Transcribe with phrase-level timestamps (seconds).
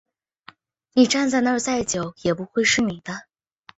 [0.93, 3.27] 你站在那再久也不会是你的